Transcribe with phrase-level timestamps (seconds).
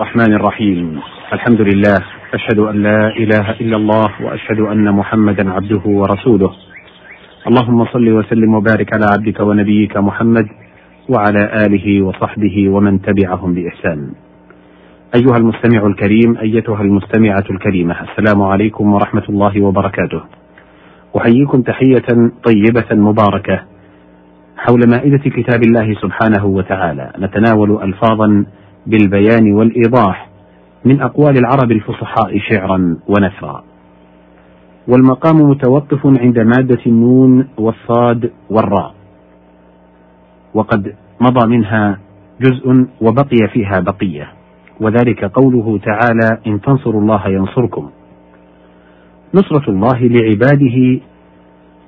[0.00, 1.00] الرحمن الرحيم.
[1.32, 1.98] الحمد لله
[2.34, 6.50] أشهد أن لا إله إلا الله وأشهد أن محمدا عبده ورسوله.
[7.46, 10.46] اللهم صل وسلم وبارك على عبدك ونبيك محمد
[11.08, 14.12] وعلى آله وصحبه ومن تبعهم بإحسان.
[15.14, 20.20] أيها المستمع الكريم أيتها المستمعة الكريمة السلام عليكم ورحمة الله وبركاته.
[21.16, 22.08] أحييكم تحية
[22.48, 23.62] طيبة مباركة.
[24.56, 28.44] حول مائدة كتاب الله سبحانه وتعالى نتناول ألفاظا
[28.86, 30.28] بالبيان والإيضاح
[30.84, 33.64] من أقوال العرب الفصحاء شعرا ونثرا.
[34.88, 38.94] والمقام متوقف عند مادة النون والصاد والراء.
[40.54, 41.98] وقد مضى منها
[42.40, 44.32] جزء وبقي فيها بقية.
[44.80, 47.90] وذلك قوله تعالى إن تنصروا الله ينصركم
[49.34, 51.00] نصرة الله لعباده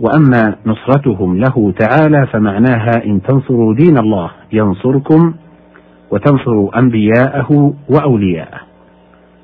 [0.00, 5.34] وأما نصرتهم له تعالى فمعناها إن تنصروا دين الله ينصركم
[6.12, 8.60] وتنصروا أنبياءه وأولياءه.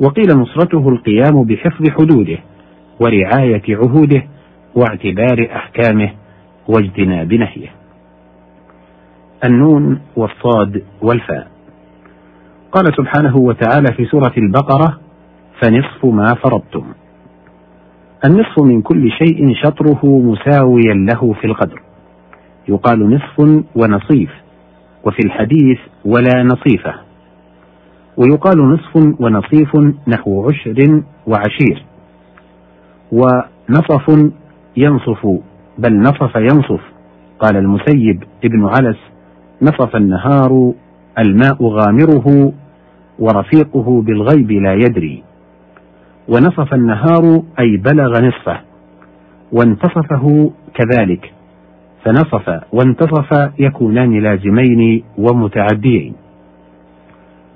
[0.01, 2.39] وقيل نصرته القيام بحفظ حدوده
[3.01, 4.23] ورعاية عهوده
[4.75, 6.11] واعتبار أحكامه
[6.69, 7.69] واجتناب نهيه.
[9.45, 11.51] النون والصاد والفاء.
[12.73, 15.01] قال سبحانه وتعالى في سورة البقرة
[15.63, 16.85] فنصف ما فرضتم.
[18.27, 21.83] النصف من كل شيء شطره مساويا له في القدر.
[22.69, 24.31] يقال نصف ونصيف.
[25.09, 26.95] وفي الحديث ولا نصيفة.
[28.17, 29.77] ويقال نصف ونصيف
[30.09, 31.85] نحو عشر وعشير.
[33.13, 34.33] ونصف
[34.77, 35.27] ينصف
[35.79, 36.81] بل نصف ينصف.
[37.41, 38.99] قال المسيب ابن علس
[39.63, 40.73] نصف النهار
[41.19, 42.53] الماء غامره
[43.19, 45.23] ورفيقه بالغيب لا يدري.
[46.29, 48.61] ونصف النهار أي بلغ نصفه.
[49.53, 51.38] وانتصفه كذلك.
[52.05, 56.15] فنصف وانتصف يكونان لازمين ومتعديين.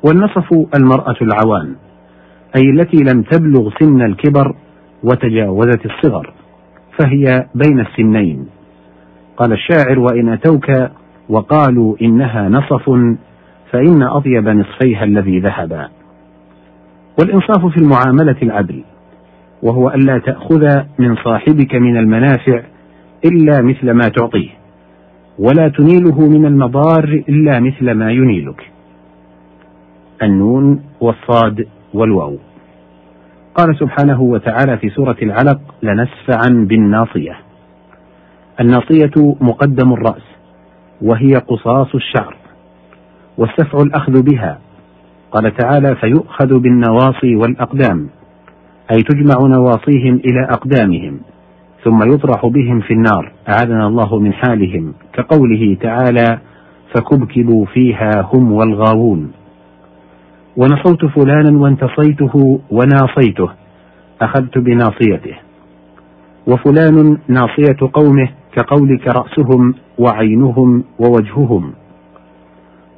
[0.06, 1.74] والنصف المرأة العوان
[2.56, 4.54] أي التي لم تبلغ سن الكبر
[5.02, 6.32] وتجاوزت الصغر
[6.98, 8.46] فهي بين السنين.
[9.36, 10.90] قال الشاعر وإن أتوك
[11.28, 12.90] وقالوا إنها نصف
[13.72, 15.88] فإن أطيب نصفيها الذي ذهبا.
[17.20, 18.84] والإنصاف في المعاملة العدل
[19.62, 22.62] وهو ألا تأخذ من صاحبك من المنافع
[23.24, 24.48] إلا مثل ما تعطيه
[25.38, 28.70] ولا تنيله من المضار إلا مثل ما ينيلك.
[30.22, 32.36] النون والصاد والواو.
[33.54, 37.36] قال سبحانه وتعالى في سورة العلق لنسفعا بالناصية.
[38.60, 40.26] الناصية مقدم الرأس
[41.02, 42.36] وهي قصاص الشعر
[43.38, 44.58] والسفع الأخذ بها.
[45.32, 48.08] قال تعالى فيؤخذ بالنواصي والأقدام
[48.92, 51.20] أي تجمع نواصيهم إلى أقدامهم.
[51.84, 53.32] ثم يطرح بهم في النار.
[53.48, 54.94] أعاذنا الله من حالهم.
[55.12, 56.38] كقوله تعالى
[56.94, 59.32] فكبكبوا فيها هم والغاوون.
[60.56, 63.48] ونصوت فلانا وانتصيته وناصيته.
[64.22, 65.34] أخذت بناصيته.
[66.46, 71.72] وفلان ناصية قومه كقولك رأسهم وعينهم ووجههم.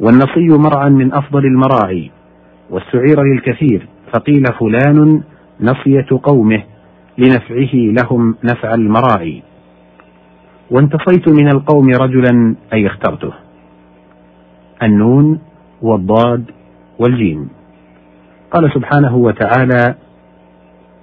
[0.01, 2.11] والنصي مرعى من أفضل المراعي.
[2.71, 3.89] واستعير للكثير.
[4.13, 5.23] فقيل فلان
[5.61, 6.74] نصية قومه
[7.19, 9.43] لنفعه لهم نفع المراعي
[10.71, 13.33] وانتصيت من القوم رجلا أي اخترته.
[14.83, 15.41] النون
[15.83, 16.45] والضاد
[16.99, 17.49] والجيم.
[18.51, 19.95] قال سبحانه وتعالى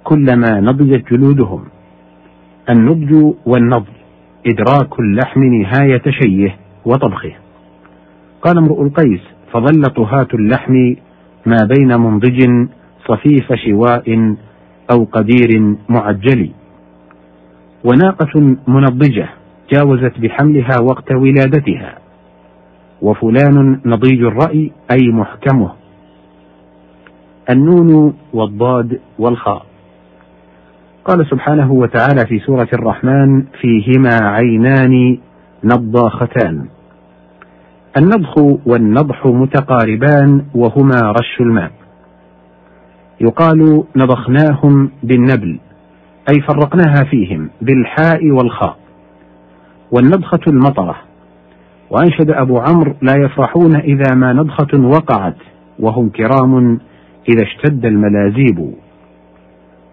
[0.04, 1.64] كلما نضجت جلودهم
[2.70, 3.92] النضج والنضج
[4.46, 7.32] إدراك اللحم نهاية شيه وطبخه.
[8.42, 9.20] قال امرؤ القيس
[9.52, 10.94] فظل طهاة اللحم
[11.46, 12.68] ما بين منضج
[13.08, 14.36] صفيف شواء
[14.90, 16.50] أو قدير معجل.
[17.84, 19.28] وناقة منضجة
[19.72, 21.98] جاوزت بحملها وقت ولادتها.
[23.02, 25.72] وفلان نضيج الرأي أي محكمه.
[27.50, 29.66] النون والضاد والخاء.
[31.04, 35.18] قال سبحانه وتعالى في سورة الرحمن فيهما عينان
[35.64, 36.66] نضاختان.
[37.96, 41.81] النضخ والنضح متقاربان وهما رش الماء.
[43.22, 45.58] يقال نضخناهم بالنبل
[46.30, 48.76] أي فرقناها فيهم بالحاء والخاء.
[49.92, 50.96] والنضخة المطرة.
[51.90, 55.36] وأنشد أبو عمرو لا يفرحون إذا ما نضخة وقعت
[55.78, 56.78] وهم كرام
[57.28, 58.74] إذا اشتد الملازيب.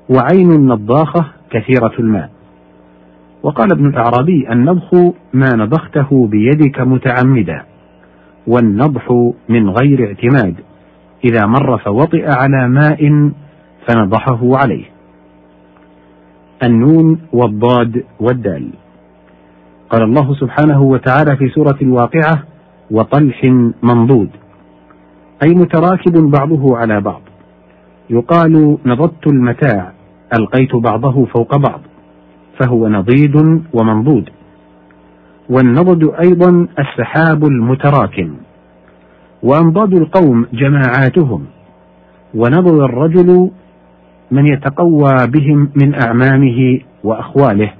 [0.10, 2.30] وعين النضاخة كثيرة الماء.
[3.44, 4.94] وقال ابن الأعرابي النضخ
[5.34, 7.64] ما نضخته بيدك متعمدا
[8.48, 10.56] والنضح من غير اعتماد.
[11.26, 13.32] إذا مر فوطئ على ماء
[13.88, 14.86] فنضحه عليه.
[16.64, 18.70] النون والضاد والدال.
[19.90, 22.44] قال الله سبحانه وتعالى في سورة الواقعة
[22.92, 23.44] وطلح
[23.84, 24.30] منضود.
[25.44, 27.22] أي متراكب بعضه على بعض.
[28.10, 29.92] يقال نضدت المتاع
[30.40, 31.82] ألقيت بعضه فوق بعض.
[32.60, 33.36] فهو نضيد
[33.74, 34.30] ومنضود.
[35.50, 38.36] والنضد أيضا السحاب المتراكم.
[39.44, 41.46] وأنضاد القوم جماعاتهم
[42.36, 43.52] ونضد الرجل
[44.32, 47.74] من يتقوى بهم من أعمامه وأخواله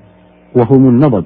[0.56, 1.26] وهم النضد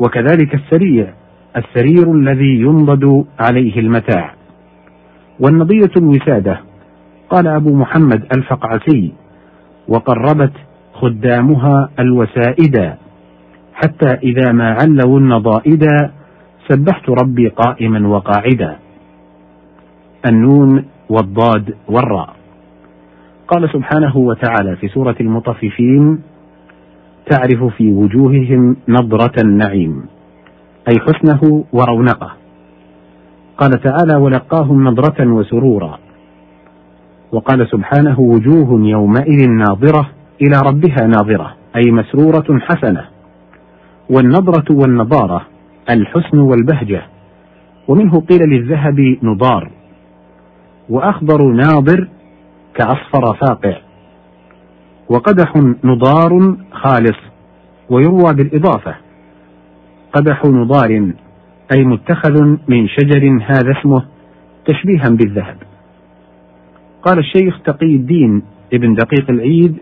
[0.00, 1.12] وكذلك السريع
[1.56, 4.34] السرير الذي ينضد عليه المتاع.
[5.40, 6.60] والنضية الوسادة
[7.30, 9.12] قال أبو محمد الفقعسي
[9.88, 10.52] وقربت
[10.94, 12.96] خدامها الوسائدا
[13.74, 16.12] حتى إذا ما علوا النضائدا
[16.68, 18.76] سبحت ربي قائما وقاعدا.
[20.28, 22.36] النون والضاد والراء.
[23.48, 26.22] قال سبحانه وتعالى في سورة المطففين
[27.30, 30.06] تعرف في وجوههم نضرة النعيم
[30.88, 32.32] أي حسنه ورونقه.
[33.58, 35.98] قال تعالى ولقاهم نضرة وسرورا.
[37.32, 40.10] وقال سبحانه وجوه يومئذ ناظرة
[40.42, 43.04] إلى ربها ناظرة أي مسرورة حسنة.
[44.10, 45.46] والنضرة والنضارة
[45.90, 47.02] الحسن والبهجة.
[47.88, 49.70] ومنه قيل للذهب نضار.
[50.90, 52.08] وأخضر ناضر
[52.74, 53.76] كأصفر فاقع
[55.08, 57.18] وقدح نضار خالص
[57.90, 58.94] ويروى بالإضافة.
[60.12, 61.12] قدح نضار
[61.74, 64.04] أي متخذ من شجر هذا اسمه
[64.66, 65.56] تشبيها بالذهب.
[67.02, 68.42] قال الشيخ تقي الدين
[68.72, 69.76] ابن دقيق العيد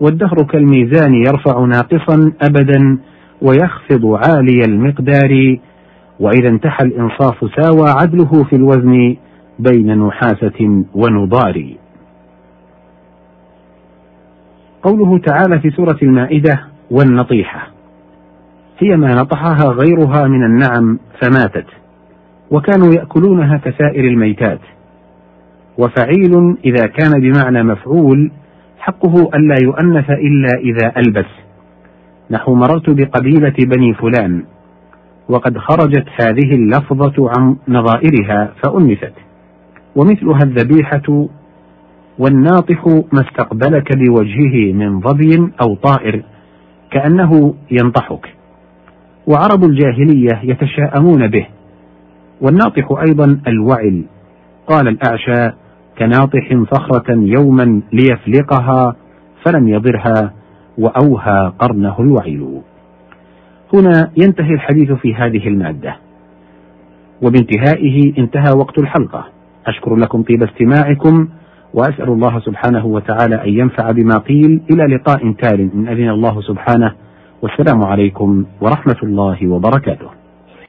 [0.00, 2.98] والدهر كالميزان يرفع ناقصا أبدا
[3.42, 5.58] ويخفض عالي المقدار
[6.20, 9.16] وإذا انتحى الإنصاف ساوى عدله في الوزن
[9.58, 11.74] بين نحاسة ونضار.
[14.82, 16.60] قوله تعالى في سورة المائدة
[16.90, 17.68] والنطيحة
[18.78, 21.66] هي ما نطحها غيرها من النعم فماتت
[22.50, 24.60] وكانوا يأكلونها كسائر الميتات.
[25.78, 28.30] وفعيل إذا كان بمعنى مفعول
[28.78, 31.30] حقه ألا يؤنث إلا إذا ألبس.
[32.30, 34.44] نحو مررت بقبيلة بني فلان
[35.28, 39.25] وقد خرجت هذه اللفظة عن نظائرها فأنثت.
[39.96, 41.28] ومثلها الذبيحة
[42.18, 46.22] والناطح ما استقبلك بوجهه من ظبي أو طائر
[46.90, 48.34] كأنه ينطحك.
[49.26, 51.46] وعرب الجاهلية يتشاءمون به.
[52.40, 54.04] والناطح أيضا الوعل.
[54.66, 55.56] قال الأعشى
[55.98, 58.96] كناطح صخرة يوما ليفلقها
[59.44, 60.32] فلم يضرها
[60.78, 62.60] وأوهى قرنه الوعيل
[63.74, 65.96] هنا ينتهي الحديث في هذه المادة.
[67.22, 69.35] وبانتهائه انتهى وقت الحلقة.
[69.66, 71.28] أشكر لكم طيب استماعكم
[71.74, 74.60] وأسأل الله سبحانه وتعالى أن ينفع بما قيل.
[74.70, 75.60] إلى لقاء تال.
[75.74, 76.94] إن أذن الله سبحانه.
[77.42, 80.15] والسلام عليكم ورحمة الله وبركاته.